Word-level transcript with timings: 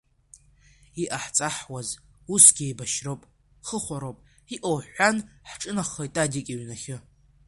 Иҟаҳҵахуаз, 1.03 1.89
усгьы 2.33 2.63
еибашьроуп, 2.67 3.21
хыхәароуп 3.67 4.17
иҟоу 4.55 4.77
ҳҳәан, 4.83 5.17
ҳҿынаҳхеит 5.49 6.15
Адик 6.23 6.47
иҩнахьы. 6.51 6.97